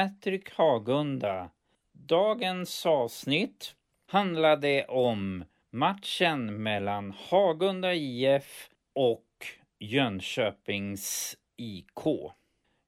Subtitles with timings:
[0.00, 1.50] Patrik Hagunda.
[1.92, 3.74] Dagens avsnitt
[4.06, 9.26] handlade om matchen mellan Hagunda IF och
[9.78, 12.32] Jönköpings IK.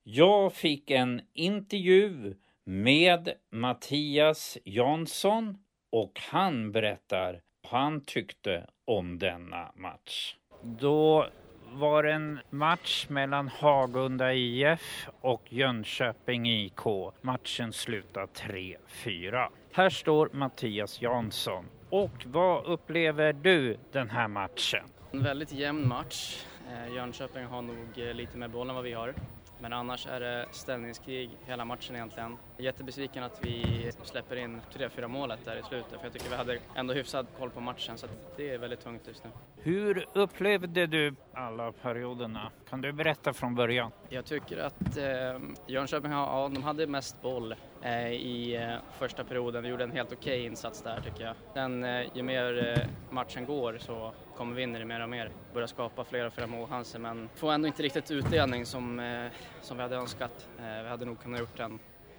[0.03, 2.35] Jag fick en intervju
[2.65, 5.59] med Mattias Jansson
[5.91, 10.37] och han berättar vad han tyckte om denna match.
[10.63, 11.27] Då
[11.73, 16.81] var det en match mellan Hagunda IF och Jönköping IK.
[17.21, 19.49] Matchen slutade 3-4.
[19.73, 21.65] Här står Mattias Jansson.
[21.91, 24.85] Och vad upplever du den här matchen?
[25.13, 26.45] En väldigt jämn match.
[26.69, 29.15] Eh, Jönköping har nog eh, lite mer boll än vad vi har.
[29.61, 32.37] Men annars är det ställningskrig hela matchen egentligen.
[32.59, 36.59] Jättebesviken att vi släpper in 3-4 målet där i slutet för jag tycker vi hade
[36.75, 39.31] ändå hyfsad koll på matchen så det är väldigt tungt just nu.
[39.57, 42.51] Hur upplevde du alla perioderna?
[42.71, 43.91] Kan du berätta från början?
[44.09, 49.63] Jag tycker att eh, Jönköping ja, de hade mest boll eh, i eh, första perioden.
[49.63, 51.35] Vi gjorde en helt okej insats där tycker jag.
[51.55, 55.09] Sen eh, ju mer eh, matchen går så kommer vi in i det mer och
[55.09, 55.31] mer.
[55.55, 59.27] Börjar skapa fler och fler målchanser men får ändå inte riktigt utdelning som, eh,
[59.61, 60.49] som vi hade önskat.
[60.59, 61.79] Eh, vi hade nog kunnat gjort en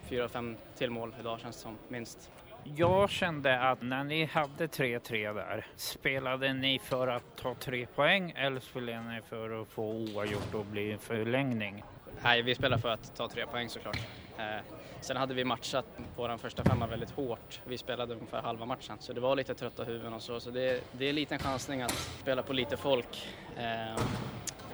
[0.10, 2.32] fyra, fem till mål idag känns det som, minst.
[2.64, 8.34] Jag kände att när ni hade 3-3 där, spelade ni för att ta tre poäng
[8.36, 11.84] eller spelade ni för att få oavgjort och bli en förlängning?
[12.24, 14.00] Nej, vi spelar för att ta tre poäng såklart.
[14.38, 14.62] Eh,
[15.02, 17.62] sen hade vi matchat vår första femma väldigt hårt.
[17.66, 20.40] Vi spelade ungefär halva matchen, så det var lite trötta huvuden och så.
[20.40, 23.28] Så det, det är en liten chansning att spela på lite folk.
[23.58, 24.04] Eh,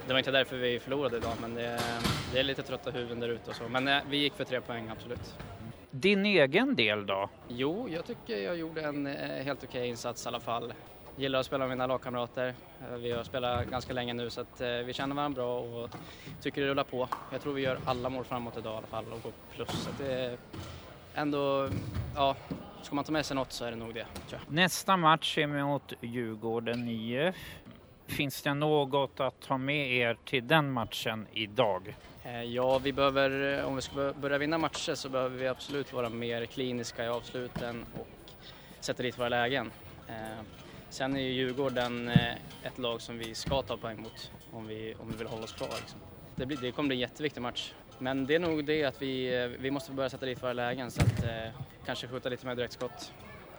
[0.08, 1.80] det var inte därför vi förlorade idag, men det,
[2.34, 3.68] det är lite trötta huvuden där ute och så.
[3.70, 5.34] Men eh, vi gick för tre poäng, absolut.
[5.92, 7.30] Din egen del då?
[7.48, 10.74] Jo, jag tycker jag gjorde en eh, helt okej insats i alla fall.
[11.16, 12.54] Gillar att spela med mina lagkamrater.
[12.92, 15.90] Eh, Vi har spelat ganska länge nu så att vi känner varandra bra och
[16.42, 17.08] tycker det rullar på.
[17.32, 19.70] Jag tror vi gör alla mål framåt idag i alla fall och går plus.
[19.70, 20.38] Så det är
[21.16, 21.70] ändå,
[22.16, 22.36] ja,
[22.82, 24.06] ska man ta med sig något så är det nog det.
[24.48, 27.36] Nästa match är mot Djurgården IF.
[28.10, 31.96] Finns det något att ta med er till den matchen idag?
[32.24, 35.94] Eh, ja, vi behöver, eh, om vi ska börja vinna matcher så behöver vi absolut
[35.94, 38.08] vara mer kliniska i avsluten och
[38.80, 39.72] sätta dit våra lägen.
[40.08, 40.16] Eh,
[40.90, 42.10] sen är ju Djurgården
[42.64, 45.54] ett lag som vi ska ta poäng mot om vi, om vi vill hålla oss
[45.54, 45.70] kvar.
[45.80, 46.00] Liksom.
[46.36, 47.74] Det, blir, det kommer bli en jätteviktig match.
[48.00, 51.02] Men det är nog det att vi, vi måste börja sätta dit våra lägen så
[51.02, 51.52] att eh,
[51.86, 53.14] kanske skjuta lite mer direktskott.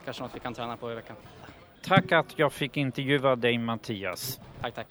[0.05, 1.17] Kanske något vi kan träna på i veckan.
[1.83, 4.41] Tack att jag fick intervjua dig Mattias.
[4.61, 4.87] Tack, tack.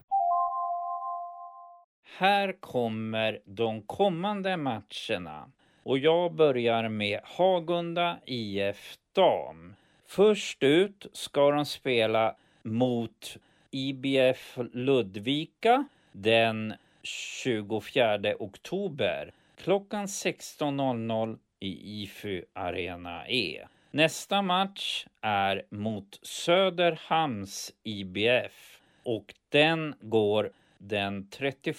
[2.17, 5.51] Här kommer de kommande matcherna.
[5.83, 9.75] Och jag börjar med Hagunda IF Dam.
[10.07, 13.37] Först ut ska de spela mot
[13.71, 16.73] IBF Ludvika den
[17.03, 23.67] 24 oktober klockan 16.00 i IFU Arena E.
[23.91, 31.75] Nästa match är mot Söderhamns IBF och den går den 31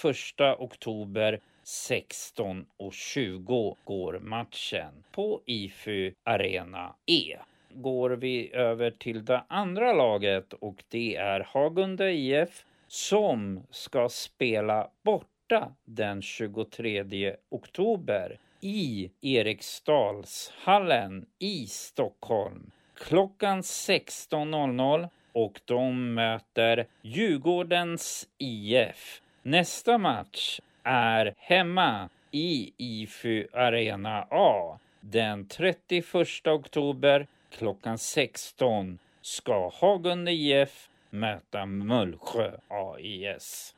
[0.58, 7.36] oktober 16.20 går matchen på IFU Arena E.
[7.74, 14.90] Går vi över till det andra laget och det är Hagunda IF som ska spela
[15.02, 29.22] borta den 23 oktober i Eriksdalshallen i Stockholm klockan 16.00 och de möter Djurgårdens IF.
[29.42, 34.78] Nästa match är hemma i IFU Arena A.
[35.00, 43.74] Den 31 oktober klockan 16 ska Hagunda IF möta Mullsjö AIS.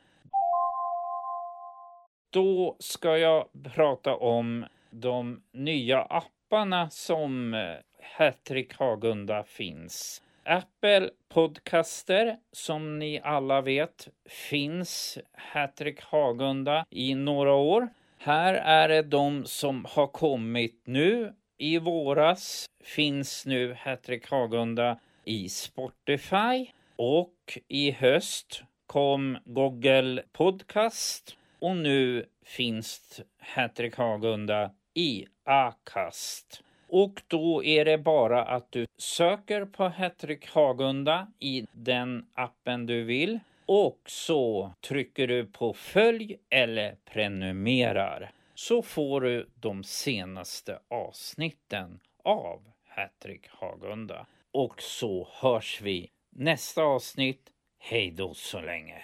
[2.33, 7.75] Då ska jag prata om de nya apparna som eh,
[8.17, 10.21] Hattrick Hagunda finns.
[10.43, 14.07] Apple Podcaster, som ni alla vet,
[14.49, 17.89] finns Hattrick Hagunda i några år.
[18.17, 21.33] Här är det de som har kommit nu.
[21.57, 31.77] I våras finns nu Hattrick Hagunda i Spotify och i höst kom Google Podcast och
[31.77, 36.63] nu finns Hattrick Hagunda i Acast.
[36.87, 43.03] Och då är det bara att du söker på Hattrick Hagunda i den appen du
[43.03, 48.31] vill och så trycker du på följ eller prenumerar.
[48.55, 54.25] så får du de senaste avsnitten av Hattrick Hagunda.
[54.51, 57.49] Och så hörs vi nästa avsnitt.
[57.79, 59.03] Hej då så länge.